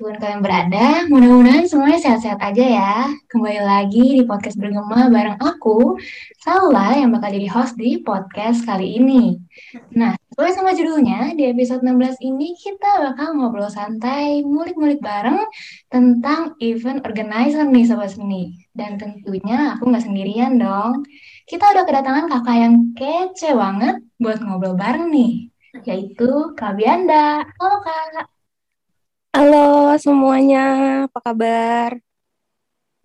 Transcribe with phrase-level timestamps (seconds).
[0.00, 2.96] dan kapan pun kalian berada, mudah-mudahan semuanya sehat-sehat aja ya.
[3.28, 6.00] Kembali lagi di podcast bergema bareng aku,
[6.40, 9.36] Saula yang bakal jadi host di podcast kali ini.
[9.92, 15.44] Nah, sesuai sama judulnya, di episode 16 ini kita bakal ngobrol santai, mulik-mulik bareng
[15.92, 18.56] tentang event organizer nih Sobat Seni.
[18.72, 21.04] Dan tentunya aku nggak sendirian dong.
[21.44, 25.52] Kita udah kedatangan kakak yang kece banget buat ngobrol bareng nih
[25.86, 27.46] yaitu Kak Bianda.
[27.56, 28.39] Halo Kak.
[29.30, 30.58] Halo semuanya,
[31.06, 32.02] apa kabar?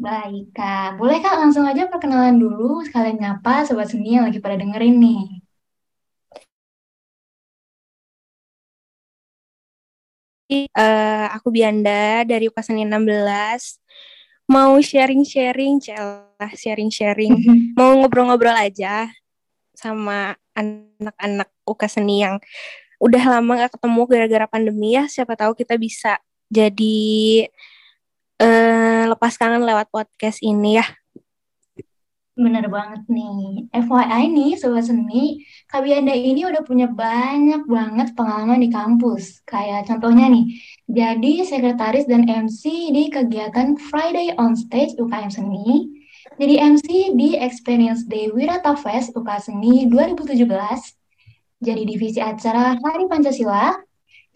[0.01, 4.57] Baik Kak, boleh Kak langsung aja perkenalan dulu sekalian nyapa Sobat Seni yang lagi pada
[4.57, 5.21] dengerin nih.
[10.73, 13.77] Uh, aku Bianda dari Ukasani 16
[14.49, 17.37] mau sharing-sharing, celah sharing-sharing,
[17.77, 19.13] mau ngobrol-ngobrol aja
[19.77, 22.41] sama anak-anak UKA seni yang
[22.99, 27.47] udah lama gak ketemu gara-gara pandemi ya siapa tahu kita bisa jadi
[28.39, 30.85] uh, lepas kangen lewat podcast ini ya
[32.35, 33.63] Bener banget nih.
[33.71, 35.39] FYI nih, Sobat Seni,
[35.71, 39.39] Kak Bianda ini udah punya banyak banget pengalaman di kampus.
[39.47, 40.51] Kayak contohnya nih,
[40.83, 45.87] jadi sekretaris dan MC di kegiatan Friday on Stage UKM Seni,
[46.35, 50.43] jadi MC di Experience Day Wirata Fest UK Seni 2017,
[51.65, 53.73] jadi divisi acara Hari Pancasila,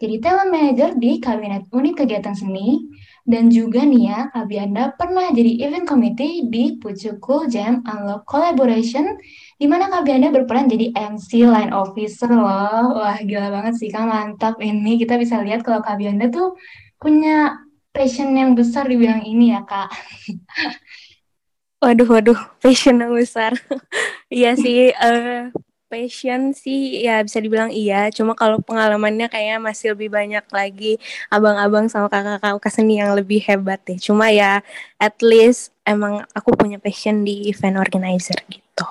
[0.02, 2.90] jadi talent manager di Kabinet Unit Kegiatan Seni,
[3.28, 9.06] dan juga nih ya, Kabianda pernah jadi event committee di Pucukul Jam Unlock Collaboration,
[9.60, 12.96] di mana Kabianda berperan jadi MC line officer loh.
[12.96, 14.08] Wah, gila banget sih, Kak.
[14.08, 14.98] Mantap ini.
[14.98, 16.58] Kita bisa lihat kalau Kabianda tuh
[16.96, 17.60] punya
[17.92, 19.92] passion yang besar di bidang ini ya, Kak.
[21.84, 23.52] Waduh, waduh, passion yang besar.
[24.30, 25.50] Iya sih, uh,
[25.90, 28.08] passion sih ya bisa dibilang iya.
[28.16, 30.92] Cuma kalau pengalamannya kayaknya masih lebih banyak lagi
[31.34, 33.98] abang-abang sama kakak-kakak seni yang lebih hebat deh.
[34.06, 34.62] Cuma ya
[35.02, 38.86] at least emang aku punya passion di event organizer gitu.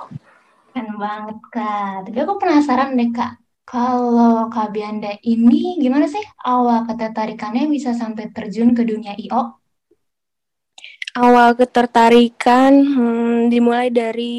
[0.75, 2.05] Keren banget kak.
[2.05, 3.31] Tapi aku penasaran deh kak.
[3.69, 9.61] Kalau Kak Bianda ini gimana sih awal ketertarikannya bisa sampai terjun ke dunia IO?
[11.17, 14.35] awal ketertarikan hmm, dimulai dari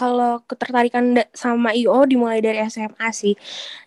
[0.00, 3.36] kalau ketertarikan sama IO dimulai dari SMA sih.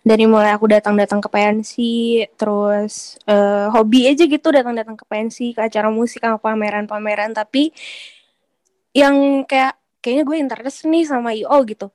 [0.06, 5.60] Dari mulai aku datang-datang ke pensi, terus uh, hobi aja gitu datang-datang ke pensi, ke
[5.66, 7.34] acara musik, sama pameran-pameran.
[7.34, 7.74] Tapi
[8.94, 11.90] yang kayak kayaknya gue interest nih sama IO gitu.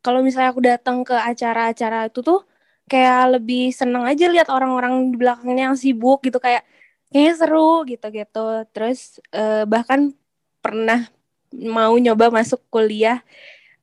[0.00, 2.40] Kalau misalnya aku datang ke acara-acara itu tuh
[2.88, 6.66] kayak lebih seneng aja lihat orang-orang di belakangnya yang sibuk gitu kayak
[7.12, 10.10] kayaknya seru gitu-gitu terus uh, bahkan
[10.58, 11.06] pernah
[11.54, 13.22] mau nyoba masuk kuliah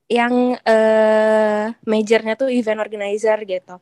[0.07, 3.75] yang uh, majornya tuh event organizer gitu.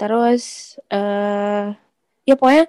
[0.00, 1.72] Terus uh,
[2.24, 2.64] ya pokoknya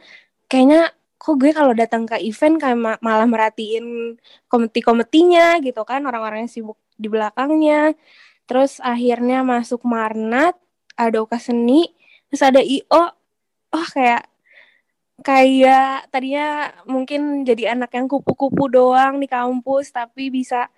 [0.52, 0.82] kayaknya
[1.18, 4.16] kok gue kalau datang ke event kayak ma malah merhatiin
[4.52, 7.96] komiti-komitinya gitu kan orang-orang yang sibuk di belakangnya.
[8.48, 10.56] Terus akhirnya masuk Marnat
[10.98, 11.94] ada Oka Seni
[12.28, 13.04] terus ada IO
[13.72, 14.28] oh kayak
[15.26, 20.70] kayak tadinya mungkin jadi anak yang kupu-kupu doang di kampus tapi bisa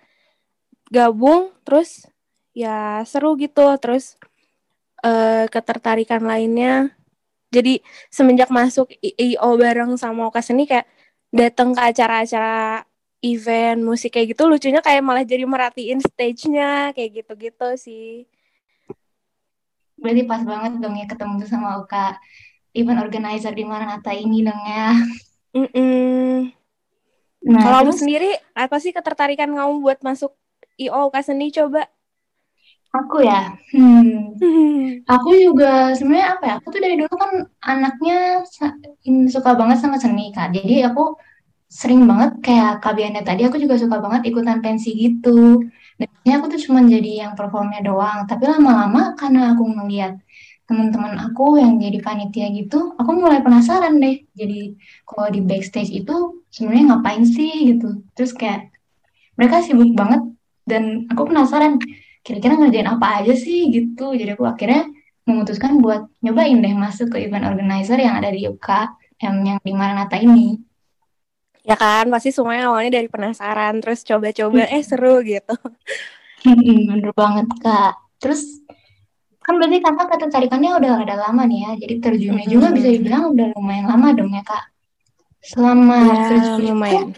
[0.88, 2.08] gabung terus
[2.56, 3.64] ya seru gitu.
[3.78, 4.16] Terus
[5.04, 6.92] uh, ketertarikan lainnya.
[7.50, 10.86] Jadi semenjak masuk IO bareng sama Oka Seni kayak
[11.34, 12.86] datang ke acara-acara
[13.20, 18.24] event musik kayak gitu lucunya kayak malah jadi merhatiin stage-nya kayak gitu-gitu sih.
[20.00, 22.16] Berarti pas banget dong ya ketemu sama Oka
[22.74, 24.88] event organizer di Maranatha ini dong ya.
[25.50, 26.30] Mm -mm.
[27.40, 30.36] Nah, Kalau kamu sendiri, apa sih ketertarikan kamu buat masuk
[30.76, 31.88] IO Seni coba?
[32.90, 34.34] Aku ya, hmm.
[35.14, 36.54] aku juga sebenarnya apa ya?
[36.58, 38.42] Aku tuh dari dulu kan anaknya
[39.30, 40.50] suka banget sama seni kak.
[40.50, 41.14] Jadi aku
[41.70, 45.62] sering banget kayak Kabiana tadi, aku juga suka banget ikutan pensi gitu.
[46.02, 46.08] Dan
[46.42, 48.26] aku tuh cuma jadi yang performnya doang.
[48.26, 50.18] Tapi lama-lama karena aku ngeliat
[50.70, 54.22] teman-teman aku yang jadi panitia gitu, aku mulai penasaran deh.
[54.38, 58.06] Jadi kalau di backstage itu sebenarnya ngapain sih gitu.
[58.14, 58.70] Terus kayak
[59.34, 60.22] mereka sibuk banget
[60.70, 61.82] dan aku penasaran
[62.22, 64.14] kira-kira ngerjain apa aja sih gitu.
[64.14, 64.86] Jadi aku akhirnya
[65.26, 68.68] memutuskan buat nyobain deh masuk ke event organizer yang ada di UK
[69.26, 70.54] yang, yang di Maranatha ini.
[71.60, 75.54] Ya kan, pasti semuanya awalnya dari penasaran, terus coba-coba, eh seru gitu.
[76.88, 78.00] Bener banget, Kak.
[78.16, 78.64] Terus
[79.40, 82.54] kan berarti kakak ketertarikannya udah ada lama nih ya jadi terjunnya mm -hmm.
[82.54, 84.64] juga bisa dibilang udah lumayan lama dong ya kak
[85.40, 87.08] selama ya, terjun lumayan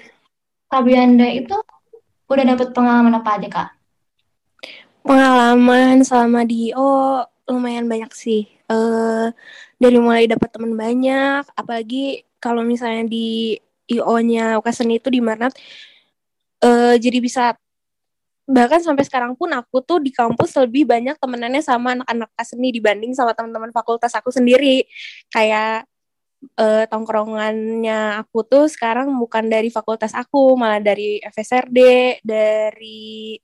[0.72, 1.52] Bianda itu
[2.32, 3.68] udah dapet pengalaman apa aja kak
[5.02, 8.46] Pengalaman selama di IO lumayan banyak sih.
[8.70, 9.34] Uh,
[9.82, 13.58] dari mulai dapat teman banyak, apalagi kalau misalnya di
[13.90, 15.52] IO-nya Ukaseni itu di Marnat,
[16.62, 17.58] uh, jadi bisa
[18.46, 23.14] bahkan sampai sekarang pun aku tuh di kampus lebih banyak temenannya sama anak-anak seni dibanding
[23.14, 24.86] sama teman-teman fakultas aku sendiri.
[25.30, 25.86] Kayak
[26.58, 31.78] uh, tongkrongannya aku tuh sekarang bukan dari fakultas aku malah dari FSRD
[32.26, 33.38] dari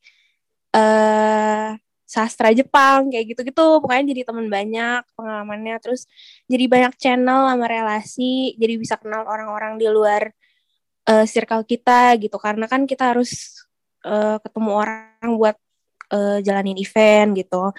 [0.75, 1.79] uh,
[2.09, 3.67] sastra Jepang kayak gitu-gitu.
[3.85, 5.77] Pokoknya jadi teman banyak pengalamannya.
[5.85, 6.09] Terus
[6.51, 10.33] jadi banyak channel sama relasi jadi bisa kenal orang-orang di luar
[11.07, 12.37] uh, circle kita gitu.
[12.41, 13.63] Karena kan kita harus
[14.05, 15.57] uh, ketemu orang buat
[16.13, 17.73] uh, jalanin event gitu.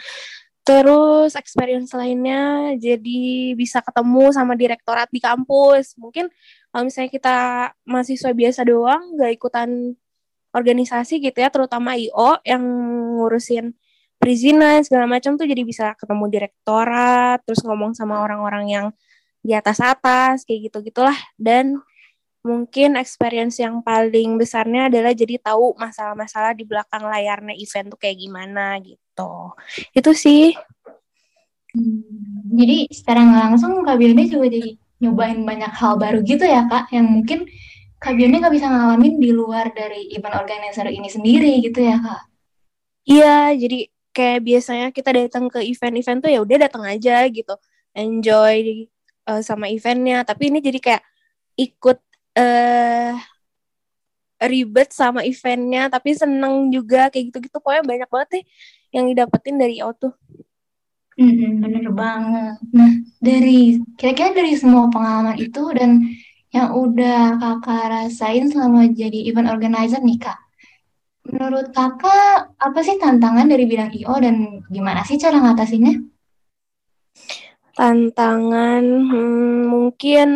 [0.64, 5.98] Terus experience lainnya jadi bisa ketemu sama direktorat di kampus.
[5.98, 6.30] Mungkin
[6.70, 7.38] kalau misalnya kita
[7.88, 9.98] mahasiswa biasa doang gak ikutan
[10.54, 12.62] organisasi gitu ya terutama IO yang
[13.18, 13.74] ngurusin
[14.18, 18.88] perizinan segala macam tuh jadi bisa ketemu direktorat terus ngomong sama orang-orang yang
[19.40, 21.80] di atas atas kayak gitu gitulah dan
[22.40, 28.18] mungkin experience yang paling besarnya adalah jadi tahu masalah-masalah di belakang layarnya event tuh kayak
[28.20, 29.54] gimana gitu.
[29.92, 30.56] Itu sih.
[31.70, 36.90] Hmm, jadi secara langsung Kak Bione juga jadi nyobain banyak hal baru gitu ya Kak
[36.92, 37.46] yang mungkin
[38.02, 42.22] Kak Bione nggak bisa ngalamin di luar dari event organizer ini sendiri gitu ya Kak.
[43.06, 43.80] Iya, jadi
[44.16, 47.54] kayak biasanya kita datang ke event-event tuh ya udah datang aja gitu.
[47.94, 48.88] Enjoy
[49.30, 50.22] uh, sama eventnya.
[50.24, 51.04] Tapi ini jadi kayak
[51.60, 52.00] ikut
[52.40, 53.12] uh,
[54.40, 58.44] ribet sama eventnya tapi seneng juga kayak gitu-gitu pokoknya banyak banget deh
[58.96, 60.16] yang didapetin dari auto
[61.20, 62.56] Hmm, bener banget.
[62.72, 66.16] Nah, dari kira-kira dari semua pengalaman itu dan
[66.56, 70.40] yang udah kakak rasain selama jadi event organizer nih kak,
[71.30, 75.94] Menurut kakak, apa sih tantangan dari bidang IO dan gimana sih cara ngatasinnya?
[77.78, 80.30] Tantangan hmm, mungkin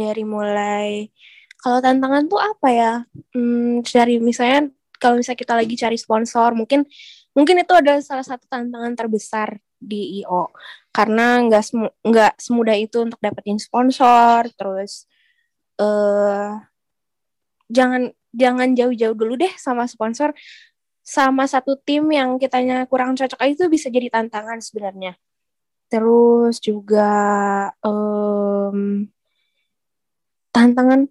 [0.00, 1.12] dari mulai
[1.60, 2.92] kalau tantangan tuh apa ya?
[3.36, 6.88] Hmm, dari misalnya kalau misalnya kita lagi cari sponsor, mungkin
[7.36, 10.52] mungkin itu adalah salah satu tantangan terbesar di IO
[10.92, 11.64] karena nggak
[12.04, 15.04] nggak semudah itu untuk dapetin sponsor, terus
[15.80, 16.60] uh,
[17.68, 20.32] jangan jangan jauh-jauh dulu deh sama sponsor.
[21.00, 25.18] Sama satu tim yang kitanya kurang cocok itu bisa jadi tantangan sebenarnya.
[25.90, 27.10] Terus juga
[27.82, 29.10] um,
[30.50, 31.06] tantangan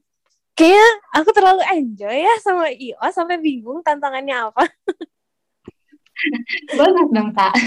[0.56, 4.68] kayak aku terlalu enjoy ya sama IO sampai bingung tantangannya apa
[6.78, 7.56] bagus dong kak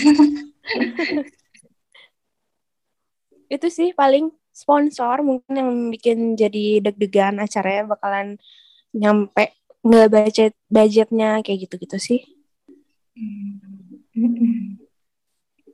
[3.53, 8.37] itu sih paling sponsor mungkin yang bikin jadi deg-degan acaranya bakalan
[8.93, 12.21] nyampe nggak budget budgetnya kayak gitu-gitu sih.
[13.17, 14.79] Hmm.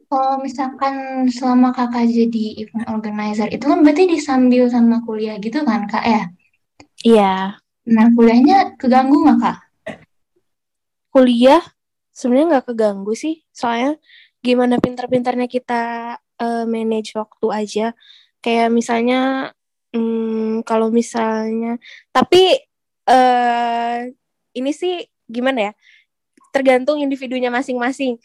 [0.08, 5.84] Kalau misalkan selama kakak jadi event organizer itu kan berarti disambil sama kuliah gitu kan
[5.84, 6.22] kak ya?
[7.04, 7.34] Iya.
[7.84, 9.58] Nah kuliahnya keganggu nggak kak?
[11.12, 11.60] Kuliah
[12.18, 13.94] sebenarnya nggak keganggu sih, soalnya
[14.42, 15.82] gimana pintar-pintarnya kita
[16.18, 17.86] uh, manage waktu aja.
[18.42, 19.52] Kayak misalnya,
[19.94, 21.78] hmm, kalau misalnya,
[22.10, 22.58] tapi
[23.06, 24.08] uh,
[24.56, 25.72] ini sih gimana ya?
[26.50, 28.18] Tergantung individunya masing-masing.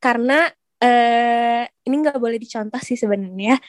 [0.00, 0.48] Karena
[0.80, 3.60] uh, ini nggak boleh dicontoh sih sebenarnya.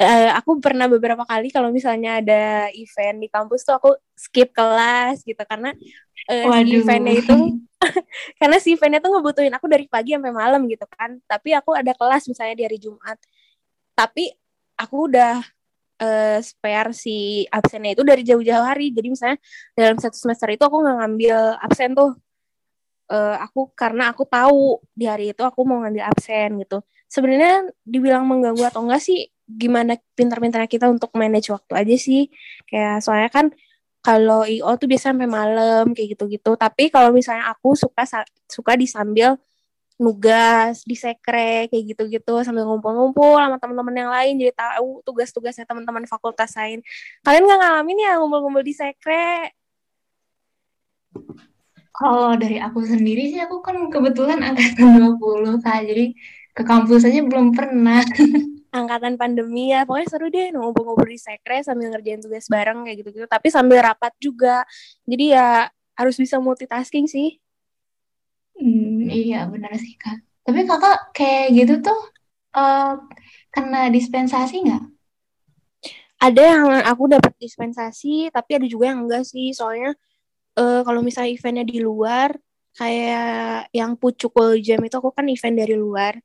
[0.00, 5.24] Uh, aku pernah beberapa kali kalau misalnya ada event di kampus tuh aku skip kelas
[5.24, 5.72] gitu karena
[6.28, 7.36] uh, si eventnya itu
[8.40, 11.96] karena si eventnya tuh ngebutuhin aku dari pagi sampai malam gitu kan tapi aku ada
[11.96, 13.16] kelas misalnya di hari Jumat
[13.96, 14.32] tapi
[14.76, 15.40] aku udah
[16.00, 18.90] uh, spare si absennya itu dari jauh-jauh hari.
[18.90, 19.38] Jadi misalnya
[19.76, 22.16] dalam satu semester itu aku nggak ngambil absen tuh.
[23.10, 26.78] Uh, aku karena aku tahu di hari itu aku mau ngambil absen gitu.
[27.10, 32.30] Sebenarnya dibilang mengganggu atau enggak sih gimana pintar-pintarnya kita untuk manage waktu aja sih.
[32.70, 33.46] Kayak soalnya kan
[34.00, 36.54] kalau IO tuh biasa sampai malam kayak gitu-gitu.
[36.54, 38.06] Tapi kalau misalnya aku suka
[38.46, 39.36] suka disambil
[40.00, 46.08] nugas di sekre kayak gitu-gitu sambil ngumpul-ngumpul sama teman-teman yang lain jadi tahu tugas-tugasnya teman-teman
[46.08, 46.80] fakultas lain
[47.20, 49.52] kalian nggak ngalamin ya ngumpul-ngumpul di sekre
[52.00, 56.04] kalau dari aku sendiri sih aku kan kebetulan angkatan 20 kak jadi
[56.56, 58.00] ke kampus aja belum pernah
[58.80, 63.26] angkatan pandemi ya pokoknya seru deh ngumpul-ngumpul di sekre sambil ngerjain tugas bareng kayak gitu-gitu
[63.28, 64.64] tapi sambil rapat juga
[65.04, 65.48] jadi ya
[66.00, 67.36] harus bisa multitasking sih
[68.60, 70.20] Hmm, iya benar sih kak.
[70.44, 72.00] Tapi kakak kayak gitu tuh
[72.52, 73.00] uh,
[73.48, 74.84] kena dispensasi nggak?
[76.20, 79.56] Ada yang aku dapat dispensasi, tapi ada juga yang enggak sih.
[79.56, 79.96] Soalnya
[80.60, 82.36] uh, kalau misalnya eventnya di luar,
[82.76, 86.20] kayak yang Pucukul Jam itu aku kan event dari luar.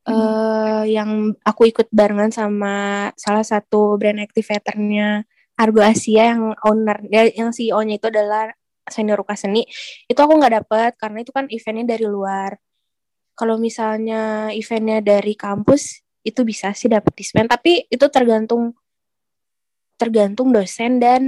[0.00, 0.16] Hmm.
[0.16, 5.28] uh, yang aku ikut barengan sama salah satu brand activatornya
[5.60, 8.48] Argo Asia yang owner yang CEO-nya itu adalah
[8.88, 9.68] senior ruka seni.
[10.08, 12.56] Itu aku nggak dapet karena itu kan eventnya dari luar.
[13.36, 18.76] Kalau misalnya eventnya dari kampus itu bisa sih dapat dispen tapi itu tergantung
[19.96, 21.22] tergantung dosen dan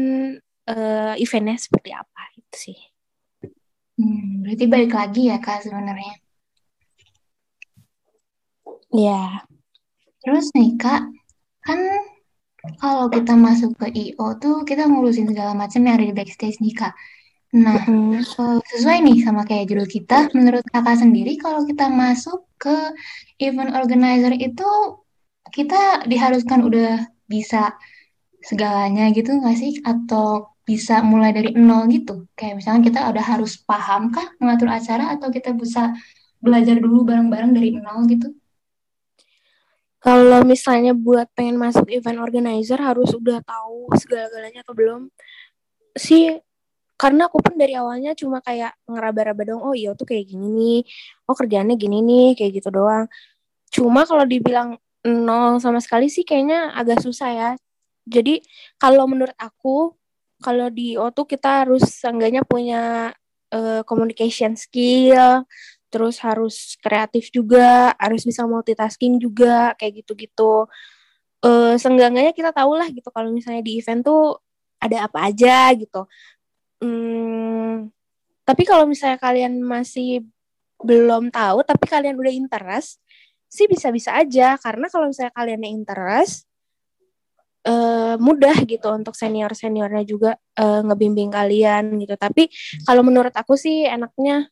[0.68, 2.78] uh, eventnya seperti apa itu sih
[3.98, 6.22] hmm, berarti balik lagi ya kak sebenarnya
[8.92, 9.48] Iya.
[10.22, 11.02] Terus nih kak,
[11.64, 11.80] kan
[12.78, 16.74] kalau kita masuk ke IO tuh kita ngurusin segala macam yang ada di backstage nih
[16.76, 16.94] kak.
[17.52, 18.24] Nah, mm.
[18.70, 22.76] sesuai nih sama kayak judul kita, menurut kakak sendiri kalau kita masuk ke
[23.40, 24.68] event organizer itu
[25.52, 27.76] kita diharuskan udah bisa
[28.42, 29.72] segalanya gitu nggak sih?
[29.82, 32.26] Atau bisa mulai dari nol gitu?
[32.38, 35.94] Kayak misalnya kita udah harus paham kah mengatur acara atau kita bisa
[36.42, 38.28] belajar dulu bareng-bareng dari nol gitu?
[40.02, 45.06] Kalau misalnya buat pengen masuk event organizer harus udah tahu segala-galanya atau belum?
[45.94, 46.42] Sih
[47.02, 50.80] karena aku pun dari awalnya cuma kayak ngeraba-raba dong oh iya tuh kayak gini nih
[51.26, 53.10] oh kerjaannya gini nih kayak gitu doang
[53.74, 57.50] cuma kalau dibilang nol sama sekali sih kayaknya agak susah ya
[58.06, 58.42] jadi
[58.80, 59.94] kalau menurut aku
[60.42, 63.14] kalau di O kita harus seenggaknya punya
[63.54, 65.46] uh, communication skill
[65.92, 70.66] terus harus kreatif juga harus bisa multitasking juga kayak gitu-gitu
[71.44, 74.40] uh, seenggaknya kita tahu lah gitu kalau misalnya di event tuh
[74.82, 76.08] ada apa aja gitu
[76.82, 77.94] Hmm,
[78.42, 80.26] tapi kalau misalnya kalian masih
[80.82, 82.98] belum tahu, tapi kalian udah interest,
[83.46, 84.58] sih bisa-bisa aja.
[84.58, 86.50] Karena kalau misalnya kalian interest,
[87.66, 92.14] uh, mudah gitu untuk senior-seniornya juga uh, ngebimbing kalian gitu.
[92.18, 92.48] Tapi
[92.86, 94.48] kalau menurut aku sih enaknya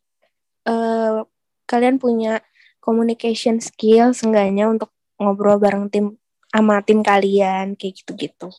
[0.66, 1.22] uh,
[1.66, 2.42] kalian punya
[2.82, 4.90] communication skill seenggaknya untuk
[5.20, 6.16] ngobrol bareng tim
[6.50, 8.50] sama tim kalian kayak gitu-gitu.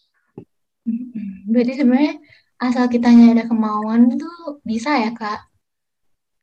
[1.51, 2.15] Berarti sebenarnya
[2.61, 5.49] asal kitanya ada kemauan tuh bisa ya kak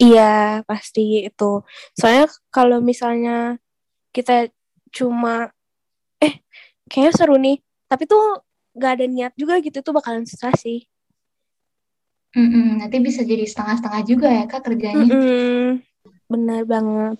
[0.02, 1.62] iya pasti itu
[1.94, 3.62] soalnya kalau misalnya
[4.10, 4.50] kita
[4.90, 5.54] cuma
[6.18, 6.42] eh
[6.90, 8.44] kayaknya seru nih tapi tuh
[8.76, 10.86] gak ada niat juga gitu tuh bakalan susah sih
[12.36, 15.80] Mm-mm, nanti bisa jadi setengah-setengah juga ya kak kerjanya Mm-mm,
[16.28, 17.16] bener banget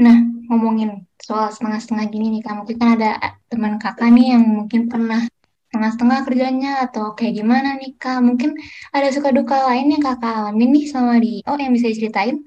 [0.00, 0.16] nah
[0.48, 3.10] ngomongin soal setengah-setengah gini nih kak mungkin kan ada
[3.48, 5.24] teman kakak nih yang mungkin pernah
[5.70, 8.18] setengah-setengah kerjanya atau kayak gimana nih Kak?
[8.26, 8.58] Mungkin
[8.90, 12.42] ada suka duka lain yang Kakak alami nih sama di oh yang bisa diceritain?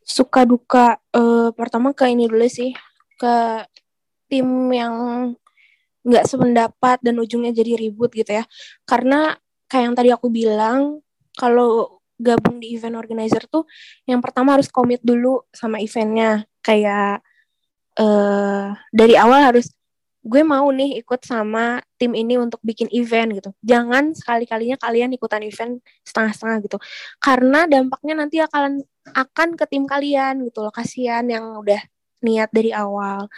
[0.00, 2.72] Suka duka uh, pertama ke ini dulu sih
[3.20, 3.68] ke
[4.30, 4.94] tim yang
[6.06, 8.44] nggak sependapat dan ujungnya jadi ribut gitu ya.
[8.86, 9.34] Karena
[9.66, 11.02] kayak yang tadi aku bilang
[11.36, 13.64] kalau gabung di event organizer tuh
[14.04, 17.24] yang pertama harus komit dulu sama eventnya kayak
[17.96, 19.72] uh, dari awal harus
[20.20, 23.50] gue mau nih ikut sama tim ini untuk bikin event gitu.
[23.64, 26.76] Jangan sekali-kalinya kalian ikutan event setengah-setengah gitu.
[27.16, 28.84] Karena dampaknya nanti akan
[29.16, 30.72] akan ke tim kalian gitu loh.
[30.72, 31.80] Kasihan yang udah
[32.20, 33.32] niat dari awal.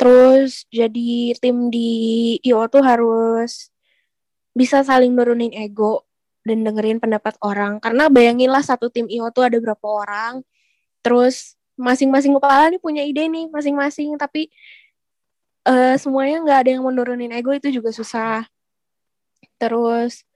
[0.00, 1.90] Terus jadi tim di
[2.40, 3.68] IO tuh harus
[4.56, 6.08] bisa saling nurunin ego
[6.40, 7.76] dan dengerin pendapat orang.
[7.84, 10.40] Karena bayanginlah satu tim IO tuh ada berapa orang.
[11.04, 14.52] Terus masing-masing kepala nih punya ide nih masing-masing tapi
[15.64, 18.44] uh, semuanya nggak ada yang menurunin ego itu juga susah
[19.56, 20.28] terus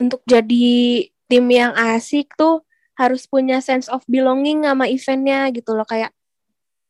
[0.00, 2.64] untuk jadi tim yang asik tuh
[2.96, 6.12] harus punya sense of belonging sama eventnya gitu loh kayak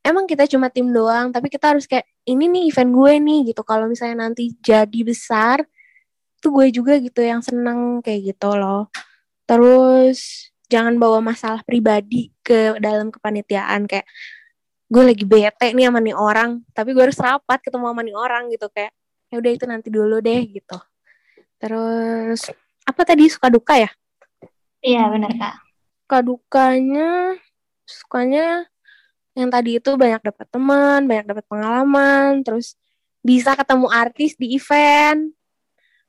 [0.03, 3.63] emang kita cuma tim doang tapi kita harus kayak ini nih event gue nih gitu.
[3.63, 5.63] Kalau misalnya nanti jadi besar
[6.43, 8.91] tuh gue juga gitu yang seneng kayak gitu loh.
[9.47, 13.87] Terus jangan bawa masalah pribadi ke dalam kepanitiaan.
[13.87, 14.07] Kayak
[14.93, 18.51] gue lagi bete nih sama nih orang tapi gue harus rapat ketemu sama nih orang
[18.51, 18.67] gitu.
[18.75, 18.93] Kayak
[19.33, 20.79] ya udah itu nanti dulu deh gitu.
[21.63, 22.51] Terus
[22.83, 23.31] apa tadi?
[23.31, 23.91] Suka duka ya?
[24.83, 25.55] Iya benar kak.
[26.03, 27.39] Suka dukanya
[27.87, 28.72] sukanya
[29.33, 32.77] yang tadi itu banyak dapat teman banyak dapat pengalaman terus
[33.23, 35.33] bisa ketemu artis di event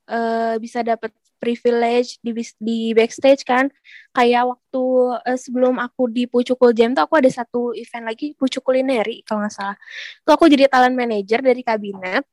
[0.08, 1.12] uh, bisa dapat
[1.44, 3.68] privilege di di backstage kan.
[4.16, 4.84] Kayak waktu
[5.20, 9.44] uh, sebelum aku di Pucukul Jam tuh aku ada satu event lagi Pucuk Kulineri kalau
[9.44, 9.76] nggak salah.
[10.24, 12.24] Tuh aku jadi talent manager dari kabinet.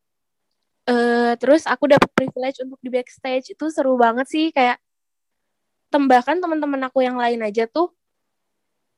[0.87, 3.51] Uh, terus aku dapat privilege untuk di backstage.
[3.51, 4.79] Itu seru banget sih kayak
[5.91, 7.91] tembakan teman-teman aku yang lain aja tuh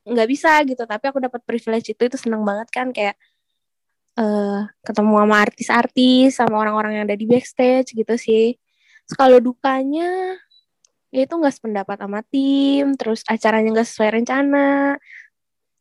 [0.03, 3.15] nggak bisa gitu tapi aku dapat privilege itu itu seneng banget kan kayak
[4.19, 8.57] uh, ketemu sama artis-artis sama orang-orang yang ada di backstage gitu sih.
[9.17, 10.38] Kalau dukanya
[11.13, 14.98] ya itu nggak sependapat sama tim terus acaranya nggak sesuai rencana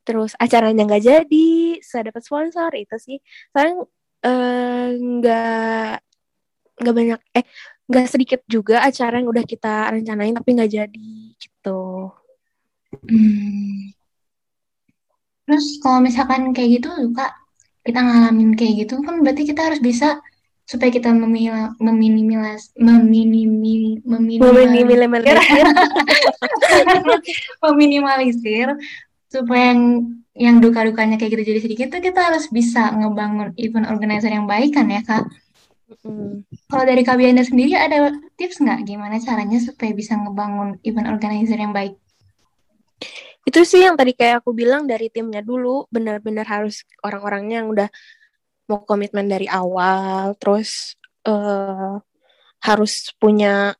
[0.04, 1.48] terus acaranya nggak jadi
[1.80, 3.18] saya dapat sponsor itu sih.
[3.54, 3.70] Saya
[4.26, 5.92] eh, nggak
[6.82, 7.44] nggak banyak eh
[7.86, 12.12] nggak sedikit juga acara yang udah kita rencanain tapi nggak jadi gitu.
[12.92, 14.01] Hmm.
[15.52, 17.28] Terus kalau misalkan kayak gitu kak,
[17.84, 20.24] kita ngalamin kayak gitu kan berarti kita harus bisa
[20.64, 25.36] supaya kita memila- meminimalis meminimi meminimalisir meminimalisir
[27.66, 28.68] meminimalisir
[29.28, 29.82] supaya yang
[30.32, 34.72] yang duka-dukanya kayak gitu jadi sedikit tuh kita harus bisa ngebangun event organizer yang baik
[34.72, 35.28] kan ya kak.
[36.08, 36.48] Mm.
[36.72, 38.08] Kalau dari Kak Bianda sendiri ada
[38.40, 42.00] tips nggak gimana caranya supaya bisa ngebangun event organizer yang baik?
[43.42, 47.88] Itu sih yang tadi kayak aku bilang dari timnya dulu benar-benar harus orang-orangnya yang udah
[48.70, 50.94] mau komitmen dari awal terus
[51.26, 51.94] eh
[52.62, 53.74] harus punya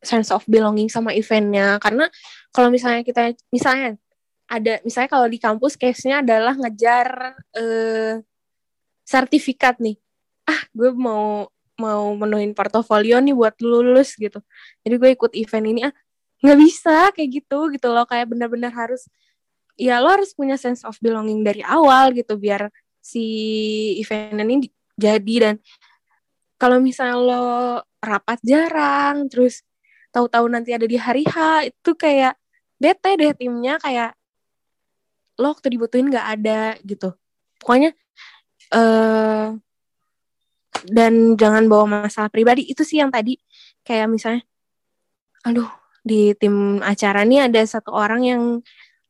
[0.00, 1.76] sense of belonging sama eventnya.
[1.82, 2.08] Karena
[2.54, 3.98] kalau misalnya kita misalnya
[4.50, 7.08] ada misalnya kalau di kampus case-nya adalah ngejar
[7.54, 8.22] eh
[9.02, 9.98] sertifikat nih.
[10.46, 11.50] Ah gue mau
[11.80, 14.38] mau menuhin portofolio nih buat lulus gitu.
[14.86, 15.94] Jadi gue ikut event ini ah
[16.40, 18.04] nggak bisa kayak gitu gitu loh.
[18.08, 19.06] Kayak benar-benar harus
[19.80, 22.68] ya lo harus punya sense of belonging dari awal gitu biar
[23.00, 23.24] si
[24.00, 25.34] event ini di- jadi.
[25.48, 25.54] Dan
[26.60, 27.44] kalau misalnya lo
[28.00, 29.64] rapat jarang terus
[30.12, 32.36] tahu-tahu nanti ada di hari H itu kayak
[32.80, 34.16] bete deh timnya kayak
[35.40, 37.16] lo waktu dibutuhin nggak ada gitu.
[37.60, 37.96] Pokoknya
[38.72, 39.48] eh
[40.88, 42.68] dan jangan bawa masalah pribadi.
[42.68, 43.36] Itu sih yang tadi
[43.84, 44.42] kayak misalnya
[45.40, 48.42] aduh di tim acara nih ada satu orang yang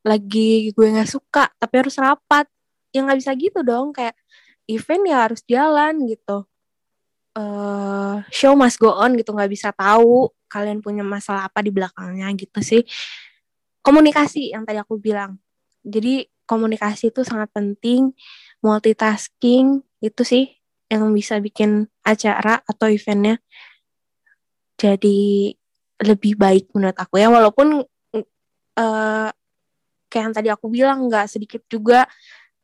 [0.01, 2.47] lagi gue nggak suka tapi harus rapat.
[2.91, 4.19] Ya nggak bisa gitu dong kayak
[4.67, 6.47] event ya harus jalan gitu.
[7.39, 12.27] Eh show must go on gitu nggak bisa tahu kalian punya masalah apa di belakangnya
[12.35, 12.83] gitu sih.
[13.81, 15.39] Komunikasi yang tadi aku bilang.
[15.87, 18.11] Jadi komunikasi itu sangat penting
[18.61, 20.45] multitasking itu sih
[20.91, 23.39] yang bisa bikin acara atau eventnya
[24.81, 25.53] jadi
[26.01, 27.85] lebih baik menurut aku ya walaupun
[28.81, 29.29] eh
[30.11, 32.09] kayak yang tadi aku bilang nggak sedikit juga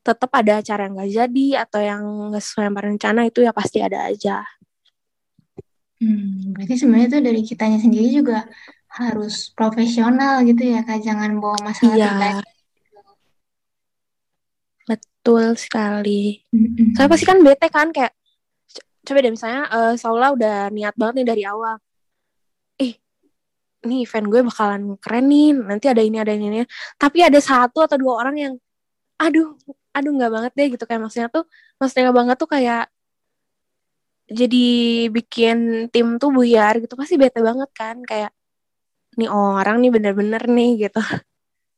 [0.03, 3.79] tetap ada acara yang nggak jadi atau yang nggak sesuai sama rencana itu ya pasti
[3.83, 4.43] ada aja.
[5.97, 8.45] Hmm, berarti sebenarnya tuh dari kitanya sendiri juga
[9.01, 12.39] harus profesional gitu ya kak, jangan bawa masalah iya.
[14.87, 16.47] betul sekali.
[16.95, 18.15] Saya pasti kan bete kan kayak
[19.07, 21.79] coba deh misalnya eh, Saula udah niat banget nih dari awal
[23.87, 26.59] nih event gue bakalan keren nih nanti ada ini ada ini, ini.
[26.99, 28.55] tapi ada satu atau dua orang yang
[29.17, 29.57] aduh
[29.97, 31.45] aduh nggak banget deh gitu kayak maksudnya tuh
[31.81, 32.85] maksudnya nggak banget tuh kayak
[34.27, 34.67] jadi
[35.15, 38.35] bikin tim tuh buyar gitu pasti bete banget kan kayak
[39.17, 41.01] nih orang nih bener-bener nih gitu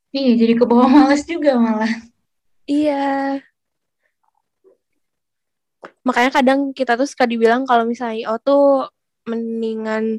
[0.09, 1.93] Iya, jadi kebawa males juga malah.
[2.65, 3.37] iya
[6.01, 8.89] makanya kadang kita tuh suka dibilang kalau misalnya oh tuh
[9.29, 10.17] mendingan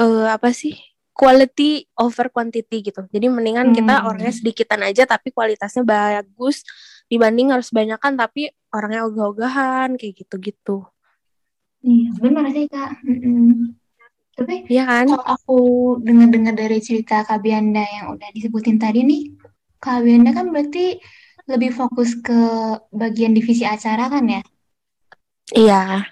[0.00, 0.72] eh apa sih
[1.12, 4.08] quality over quantity gitu jadi mendingan kita Hmm.
[4.08, 6.64] orangnya sedikitan aja tapi kualitasnya bagus
[7.12, 10.88] dibanding harus banyakan tapi orangnya ogah-ogahan kayak gitu-gitu
[11.80, 13.00] Iya, benar sih kak.
[13.08, 13.72] Mm-mm.
[14.36, 15.58] Tapi Iya kan kalau aku
[16.04, 19.22] dengar-dengar dari cerita Kak Bianda yang udah disebutin tadi nih,
[19.80, 21.00] Kak Bianda kan berarti
[21.48, 22.36] lebih fokus ke
[22.92, 24.40] bagian divisi acara kan ya?
[25.56, 26.04] iya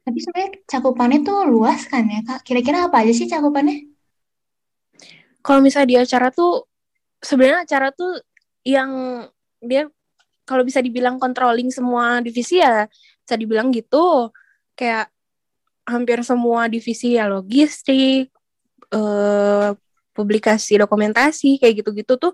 [0.00, 2.40] Tapi sebenarnya cakupannya tuh luas kan ya kak?
[2.46, 3.90] Kira-kira apa aja sih cakupannya?
[5.44, 6.68] kalau misalnya di acara tuh
[7.20, 8.20] sebenarnya acara tuh
[8.64, 9.24] yang
[9.60, 9.88] dia
[10.44, 12.88] kalau bisa dibilang controlling semua divisi ya
[13.24, 14.32] bisa dibilang gitu
[14.76, 15.08] kayak
[15.88, 18.28] hampir semua divisi ya logistik
[18.92, 19.70] eh,
[20.12, 22.32] publikasi dokumentasi kayak gitu-gitu tuh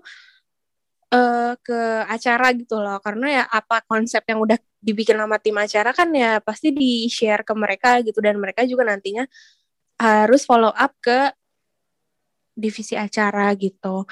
[1.11, 5.91] eh, ke acara gitu loh karena ya apa konsep yang udah dibikin sama tim acara
[5.91, 8.19] kan ya pasti di share ke mereka gitu.
[8.21, 9.25] Dan mereka juga nantinya
[9.97, 11.33] harus follow up ke
[12.57, 14.05] divisi acara gitu.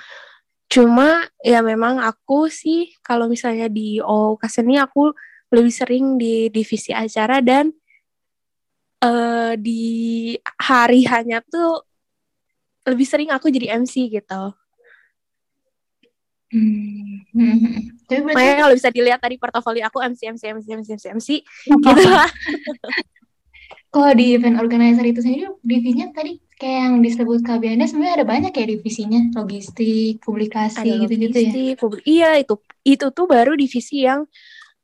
[0.69, 5.13] Cuma ya memang aku sih kalau misalnya di OKAS ini aku
[5.53, 7.69] lebih sering di divisi acara dan
[9.05, 9.83] eh, di
[10.57, 11.85] hari hanya tuh
[12.85, 14.43] lebih sering aku jadi MC gitu
[16.55, 17.27] Hmm.
[17.35, 17.91] Hmm.
[18.07, 21.29] Tapi berarti makanya kalau bisa dilihat tadi portofolio aku MC MC MC MC MC MC
[21.67, 22.31] gitu lah
[23.95, 28.51] kalau di event organizer itu sendiri divisinya tadi kayak yang disebut Bianda sebenarnya ada banyak
[28.51, 31.75] ya divisinya, logistik, publikasi gitu-gitu ya.
[31.79, 34.27] publik iya itu itu tuh baru divisi yang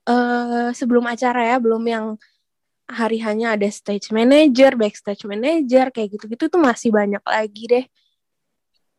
[0.07, 2.05] eh sebelum acara ya belum yang
[2.91, 7.85] hari hanya ada stage manager, backstage manager, kayak gitu-gitu tuh masih banyak lagi deh.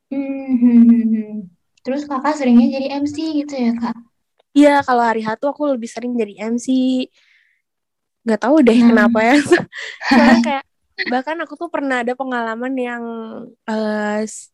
[0.08, 1.44] Hmm.
[1.82, 3.96] Terus kakak seringnya jadi MC gitu ya kak?
[4.52, 6.68] Iya, kalau hari H tuh aku lebih sering jadi MC.
[8.22, 8.88] Gak tahu deh Nah.
[8.94, 9.34] kenapa ya.
[10.08, 10.64] Soalnya kayak
[11.10, 13.02] bahkan aku tuh pernah ada pengalaman yang
[14.22, 14.52] s-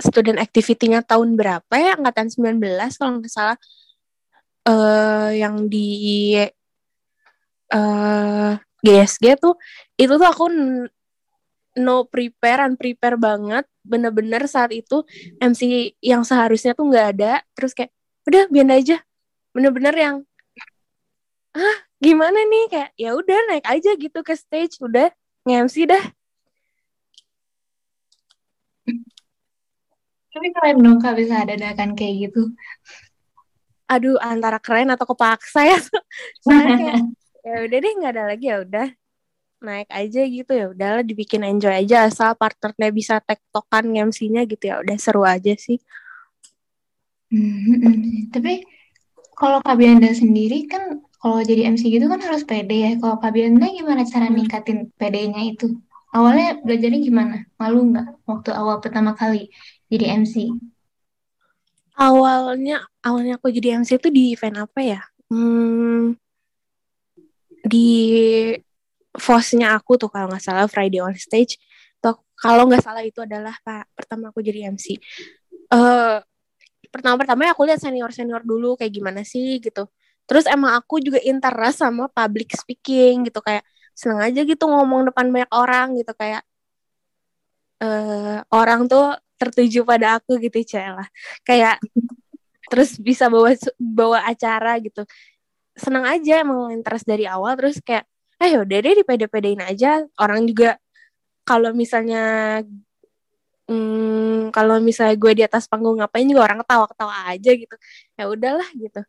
[0.00, 1.94] student activity-nya tahun berapa ya?
[1.94, 3.58] Angkatan 19 kalau nggak salah.
[4.64, 6.32] eh yang di
[7.68, 9.54] eh GSG tuh
[9.96, 10.44] itu tuh aku
[11.78, 13.64] no prepare unprepare banget.
[13.84, 15.04] Bener-bener saat itu
[15.42, 17.32] MC yang seharusnya tuh nggak ada.
[17.54, 17.92] Terus kayak
[18.26, 18.96] udah biar aja.
[19.54, 20.16] Bener-bener yang
[21.54, 22.64] ah gimana nih?
[22.70, 24.78] Kayak ya udah naik aja gitu ke stage.
[24.82, 25.10] Udah
[25.44, 26.04] nge-MC dah.
[30.34, 32.50] Tapi keren dong kak bisa ada dadakan kayak gitu.
[33.84, 35.78] aduh antara keren atau kepaksa ya.
[36.42, 36.98] Soalnya kayak
[37.46, 38.46] ya udah deh nggak ada lagi.
[38.50, 38.88] Ya udah
[39.62, 44.76] naik aja gitu ya udahlah dibikin enjoy aja asal partnernya bisa tektokan MC-nya gitu ya
[44.82, 45.78] udah seru aja sih
[47.32, 48.52] Hmm, Tapi
[49.40, 50.82] kalau Kak Bianda sendiri kan
[51.22, 52.90] kalau jadi MC gitu kan harus pede ya.
[53.02, 55.66] Kalau Kak Bianda gimana cara ningkatin PD-nya itu?
[56.16, 57.36] Awalnya belajarnya gimana?
[57.60, 59.40] Malu nggak waktu awal pertama kali
[59.92, 60.36] jadi MC?
[62.06, 62.74] awalnya
[63.06, 66.14] awalnya aku jadi MC itu di event apa ya hmm,
[67.64, 67.84] di
[69.14, 71.58] FOS-nya aku tuh kalau nggak salah Friday on Stage.
[72.02, 74.98] Tuh kalau nggak salah itu adalah pak pertama aku jadi MC
[75.72, 76.18] eh
[76.94, 79.90] pertama-pertama aku lihat senior-senior dulu kayak gimana sih gitu.
[80.30, 83.42] Terus emang aku juga interest sama public speaking gitu.
[83.42, 86.12] Kayak seneng aja gitu ngomong depan banyak orang gitu.
[86.14, 86.42] Kayak
[87.82, 90.62] eh orang tuh tertuju pada aku gitu
[90.94, 91.10] lah
[91.42, 91.82] kayak
[92.70, 95.02] terus bisa bawa bawa acara gitu.
[95.74, 98.06] Seneng aja emang interest dari awal terus kayak
[98.42, 100.02] eh udah deh dipede-pedein aja.
[100.18, 100.78] Orang juga
[101.46, 102.22] kalau misalnya
[103.68, 107.76] hmm, kalau misalnya gue di atas panggung ngapain juga orang ketawa-ketawa aja gitu.
[108.18, 109.00] Ya udahlah gitu.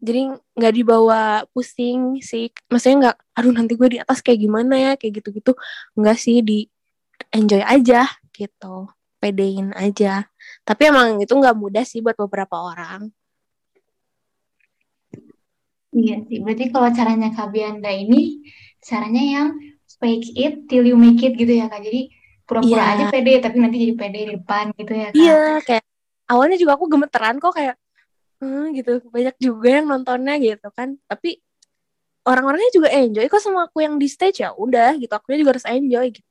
[0.00, 0.20] Jadi
[0.56, 2.48] nggak dibawa pusing sih.
[2.72, 4.92] Maksudnya nggak aduh nanti gue di atas kayak gimana ya?
[5.00, 5.52] Kayak gitu-gitu.
[5.98, 6.58] Nggak sih di
[7.34, 8.88] enjoy aja gitu.
[9.20, 10.24] Pedein aja.
[10.64, 13.12] Tapi emang itu nggak mudah sih buat beberapa orang
[16.00, 18.40] Iya sih, berarti kalau caranya Kak Bianda ini
[18.80, 19.48] caranya yang
[20.00, 21.84] fake it till you make it gitu ya Kak.
[21.84, 22.08] Jadi
[22.48, 22.92] pura-pura Iya.
[22.96, 25.20] aja pede tapi nanti jadi pede di depan gitu ya Kak.
[25.20, 25.84] Iya, kayak
[26.32, 27.76] awalnya juga aku gemeteran kok kayak
[28.40, 29.04] hmm, gitu.
[29.12, 30.96] Banyak juga yang nontonnya gitu kan.
[31.04, 31.36] Tapi
[32.24, 34.56] orang-orangnya juga enjoy kok sama aku yang di stage ya.
[34.56, 36.28] Udah gitu, aku juga harus enjoy gitu.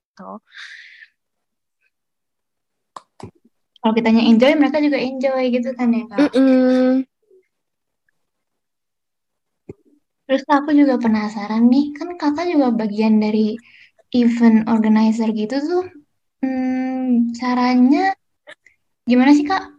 [3.79, 6.19] Kalau kitanya enjoy, mereka juga enjoy gitu kan ya Kak.
[6.35, 7.08] Mm-mm.
[10.29, 13.57] Terus aku juga penasaran nih, kan kakak juga bagian dari
[14.13, 15.85] event organizer gitu tuh.
[16.45, 18.13] Hmm, caranya
[19.09, 19.73] gimana sih Kak?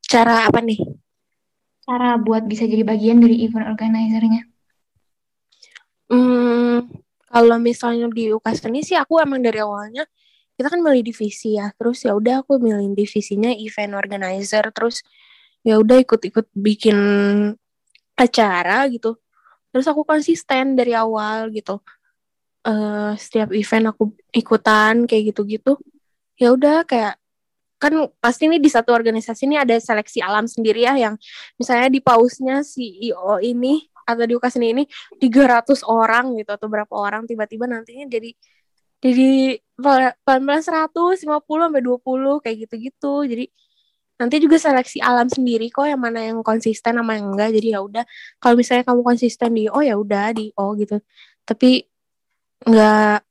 [0.00, 0.80] Cara apa nih?
[1.84, 4.48] Cara buat bisa jadi bagian dari event organizernya?
[6.08, 6.88] Hmm,
[7.28, 10.08] kalau misalnya di UKAS ini sih aku emang dari awalnya
[10.56, 11.68] kita kan milih divisi ya.
[11.76, 14.64] Terus ya udah aku milih divisinya event organizer.
[14.72, 15.04] Terus
[15.68, 16.96] ya udah ikut-ikut bikin
[18.16, 19.20] acara gitu.
[19.70, 21.78] Terus aku konsisten dari awal gitu.
[22.66, 25.76] Eh setiap event aku ikutan kayak gitu-gitu.
[26.40, 27.20] Ya udah kayak
[27.76, 27.92] kan
[28.24, 31.14] pasti nih di satu organisasi ini ada seleksi alam sendiri ya yang
[31.60, 34.84] misalnya di pausnya CEO ini atau di UKAS ini, ini
[35.20, 38.30] 300 orang gitu atau berapa orang tiba-tiba nantinya jadi
[39.02, 39.60] jadi
[40.24, 43.14] pelan-pelan 100, 50 sampai 20 kayak gitu-gitu.
[43.28, 43.44] Jadi
[44.16, 47.52] nanti juga seleksi alam sendiri kok yang mana yang konsisten sama yang enggak.
[47.56, 48.04] Jadi ya udah
[48.40, 50.96] kalau misalnya kamu konsisten di oh ya udah di oh gitu.
[51.44, 51.84] Tapi
[52.64, 53.22] enggak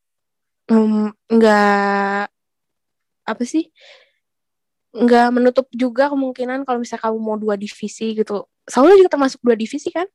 [1.29, 2.29] enggak
[3.25, 3.69] apa sih?
[4.95, 8.47] Enggak menutup juga kemungkinan kalau misalnya kamu mau dua divisi gitu.
[8.65, 10.07] Soalnya juga termasuk dua divisi kan?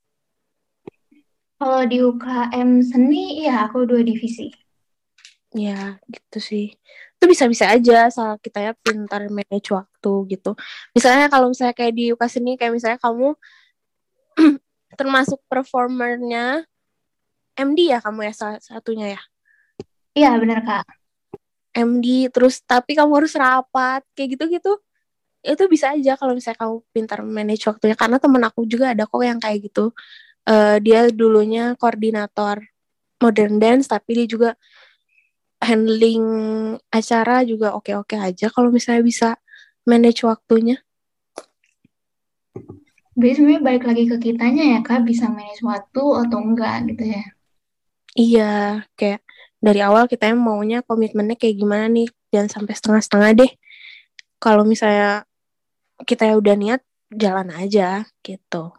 [1.61, 4.49] Kalau di UKM seni, ya aku dua divisi.
[5.53, 6.73] Ya, gitu sih.
[7.21, 10.57] Itu bisa-bisa aja asal kita ya pintar manage waktu gitu.
[10.97, 13.37] Misalnya kalau misalnya kayak di UKAS ini kayak misalnya kamu
[14.99, 16.65] termasuk performernya
[17.61, 19.21] MD ya kamu ya salah satunya ya.
[20.17, 20.87] Iya, benar Kak.
[21.77, 24.81] MD terus tapi kamu harus rapat kayak gitu-gitu.
[25.45, 29.21] Itu bisa aja kalau misalnya kamu pintar manage waktunya karena temen aku juga ada kok
[29.21, 29.93] yang kayak gitu.
[30.49, 32.65] Uh, dia dulunya koordinator
[33.21, 34.51] modern dance tapi dia juga
[35.61, 36.25] handling
[36.89, 39.29] acara juga oke-oke aja kalau misalnya bisa
[39.85, 40.81] manage waktunya.
[43.21, 47.25] Sebenarnya balik lagi ke kitanya ya kak, bisa manage waktu atau enggak gitu ya.
[48.17, 48.55] Iya,
[48.97, 49.21] kayak
[49.61, 53.53] dari awal kita maunya komitmennya kayak gimana nih, jangan sampai setengah-setengah deh.
[54.41, 55.29] Kalau misalnya
[56.09, 56.81] kita udah niat,
[57.13, 58.73] jalan aja gitu.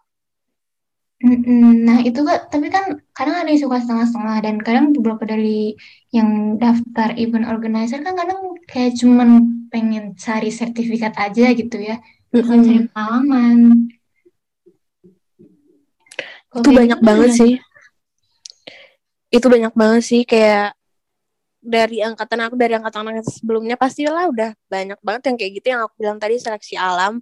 [1.22, 1.86] Mm-mm.
[1.86, 5.78] Nah itu kak, tapi kan kadang ada yang suka setengah-setengah dan kadang beberapa dari
[6.10, 9.30] yang daftar event organizer kan kadang kayak cuman
[9.70, 12.02] pengen cari sertifikat aja gitu ya,
[12.34, 12.90] bukan cari Mm-mm.
[12.90, 13.58] pengalaman.
[16.52, 17.54] Itu kayak banyak gitu banget sih.
[19.30, 20.74] Itu banyak banget sih kayak
[21.62, 25.82] dari angkatan aku dari angkatan angkatan sebelumnya pastilah udah banyak banget yang kayak gitu yang
[25.86, 27.22] aku bilang tadi seleksi alam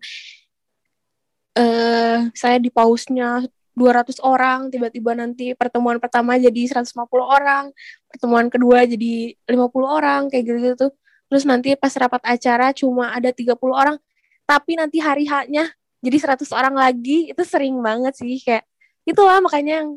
[1.59, 3.43] eh saya di pausnya
[3.79, 6.91] 200 orang tiba-tiba nanti pertemuan pertama jadi 150
[7.23, 7.71] orang
[8.11, 10.91] pertemuan kedua jadi 50 orang kayak gitu-gitu tuh
[11.31, 13.95] terus nanti pas rapat acara cuma ada 30 orang
[14.43, 15.71] tapi nanti hari haknya
[16.03, 18.67] jadi 100 orang lagi itu sering banget sih kayak
[19.07, 19.89] itulah makanya yang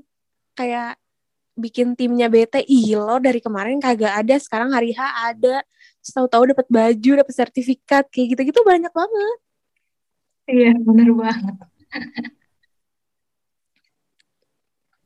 [0.54, 0.94] kayak
[1.58, 5.00] bikin timnya bete ih lo dari kemarin kagak ada sekarang hari H
[5.34, 5.60] ada
[6.00, 9.38] tahu-tahu dapat baju dapat sertifikat kayak gitu-gitu banyak banget
[10.50, 11.56] Iya, bener banget.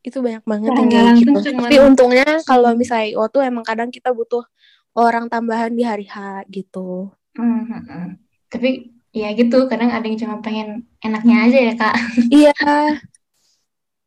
[0.07, 3.64] itu banyak banget Nah, yang kayak gitu cuman tapi untungnya kalau misalnya IO tuh emang
[3.66, 4.47] kadang kita butuh
[4.95, 8.16] orang tambahan di hari H gitu Hmm.
[8.49, 11.95] Tapi ya gitu, kadang ada yang cuma pengen enaknya aja ya kak.
[12.33, 12.57] iya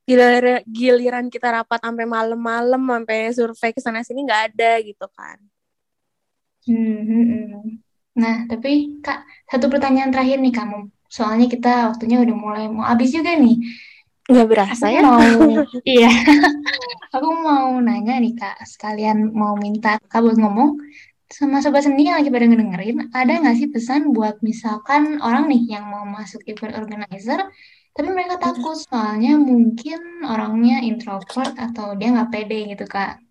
[0.09, 5.38] giliran giliran kita rapat sampai malam-malam sampai survei ke sana sini nggak ada gitu kan
[6.65, 7.77] hmm.
[8.19, 10.91] Nah, tapi kak, satu pertanyaan terakhir nih kamu.
[11.07, 13.55] Soalnya kita waktunya udah mulai mau habis juga nih.
[14.29, 15.01] Nggak Aku berasa ya?
[15.01, 15.19] mau,
[15.97, 16.09] iya,
[17.15, 20.77] aku mau nanya nih kak, sekalian mau minta kak buat ngomong
[21.29, 25.77] sama sobat seni yang lagi pada ngedengerin, ada nggak sih pesan buat misalkan orang nih
[25.77, 27.41] yang mau masuk event organizer,
[27.93, 33.21] tapi mereka takut soalnya mungkin orangnya introvert atau dia nggak pede gitu kak.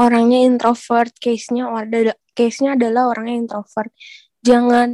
[0.00, 3.92] orangnya introvert case-nya ada case-nya adalah orangnya introvert
[4.40, 4.90] jangan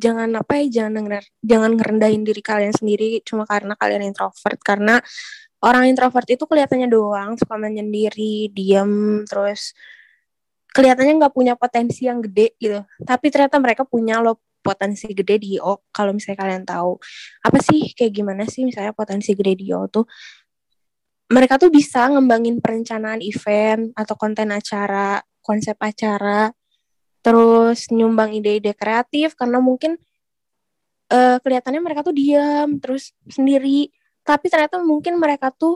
[0.00, 4.58] jangan apa ya jangan jangan ngerendahin diri kalian sendiri cuma karena kalian introvert.
[4.64, 5.00] Karena
[5.64, 9.76] orang introvert itu kelihatannya doang suka menyendiri diam terus
[10.72, 12.80] kelihatannya nggak punya potensi yang gede gitu.
[13.04, 16.98] Tapi ternyata mereka punya loh potensi gede di IO kalau misalnya kalian tahu.
[17.46, 20.04] Apa sih kayak gimana sih misalnya potensi gede di IO tuh?
[21.26, 26.50] Mereka tuh bisa ngembangin perencanaan event atau konten acara konsep acara
[27.26, 29.98] terus nyumbang ide-ide kreatif karena mungkin
[31.10, 33.90] uh, kelihatannya mereka tuh diam terus sendiri.
[34.22, 35.74] Tapi ternyata mungkin mereka tuh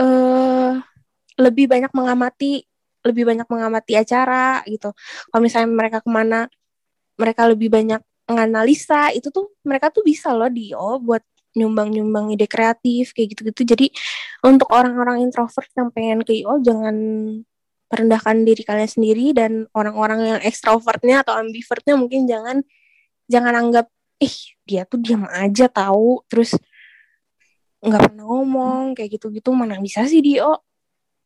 [0.00, 0.80] uh,
[1.36, 2.64] lebih banyak mengamati
[3.04, 4.96] lebih banyak mengamati acara gitu.
[5.28, 6.48] Kalau misalnya mereka ke mana
[7.20, 11.20] mereka lebih banyak menganalisa itu tuh mereka tuh bisa loh di oh buat
[11.56, 13.76] nyumbang-nyumbang ide kreatif kayak gitu-gitu.
[13.76, 13.86] Jadi
[14.40, 16.96] untuk orang-orang introvert yang pengen ke IO jangan
[17.90, 22.62] merendahkan diri kalian sendiri dan orang-orang yang extrovertnya atau ambivertnya mungkin jangan
[23.26, 23.86] jangan anggap
[24.22, 26.54] ih dia tuh diam aja tahu terus
[27.80, 29.50] nggak pernah ngomong kayak gitu-gitu.
[29.56, 30.46] Mana bisa sih dia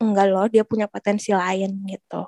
[0.01, 2.23] enggak loh dia punya potensi lain gitu.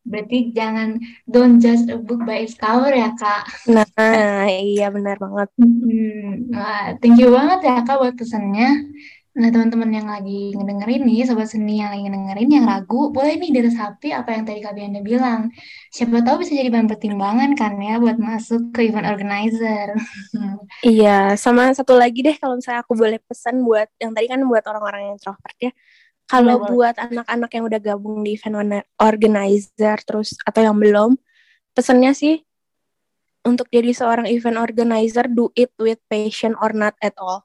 [0.00, 3.46] Berarti jangan don't judge a book by its cover ya kak.
[3.70, 5.48] nah iya benar banget.
[5.60, 8.90] Hmm, wah, thank you banget ya kak buat pesannya.
[9.30, 13.62] Nah teman-teman yang lagi ngedengerin nih, sobat seni yang lagi ngedengerin yang ragu, boleh nih
[13.62, 15.54] diresapi apa yang tadi Kak Bianda bilang.
[15.94, 19.94] Siapa tahu bisa jadi bahan pertimbangan kan ya buat masuk ke event organizer.
[20.82, 24.64] iya sama satu lagi deh kalau misalnya aku boleh pesan buat yang tadi kan buat
[24.66, 25.72] orang-orang yang introvert ya
[26.30, 31.18] kalau buat anak-anak yang udah gabung di event organizer terus atau yang belum
[31.74, 32.38] pesannya sih
[33.42, 37.42] untuk jadi seorang event organizer do it with passion or not at all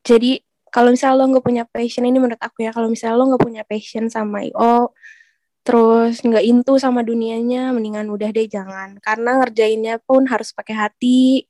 [0.00, 0.40] jadi
[0.74, 3.62] kalau misalnya lo nggak punya passion ini menurut aku ya kalau misalnya lo nggak punya
[3.62, 4.90] passion sama IO
[5.64, 9.00] terus nggak into sama dunianya mendingan udah deh jangan.
[9.00, 11.48] Karena ngerjainnya pun harus pakai hati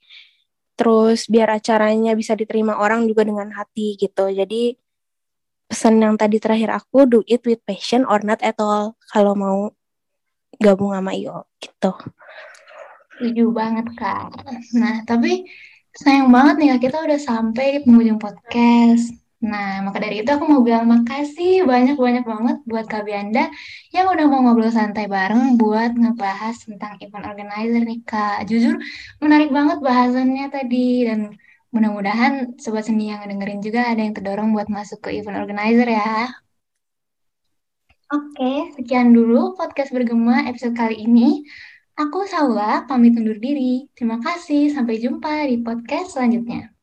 [0.79, 4.31] terus biar acaranya bisa diterima orang juga dengan hati gitu.
[4.31, 4.77] Jadi
[5.67, 9.75] pesan yang tadi terakhir aku do it with passion or not at all kalau mau
[10.63, 11.91] gabung sama IO gitu.
[13.19, 14.31] Setuju banget kak.
[14.79, 15.49] Nah tapi
[15.95, 19.15] sayang banget nih kita udah sampai di penghujung podcast.
[19.45, 23.53] Nah maka dari itu aku mau bilang makasih banyak-banyak banget buat Kak Bianda
[23.95, 28.49] yang udah mau ngobrol santai bareng buat ngebahas tentang event organizer nih kak.
[28.49, 28.75] Jujur
[29.23, 31.21] menarik banget bahasannya tadi dan
[31.75, 36.31] mudah-mudahan sobat seni yang dengerin juga ada yang terdorong buat masuk ke event organizer ya.
[38.15, 41.43] Oke, sekian dulu podcast bergema episode kali ini.
[41.95, 43.87] Aku Saula, pamit undur diri.
[43.95, 46.74] Terima kasih, sampai jumpa di podcast selanjutnya.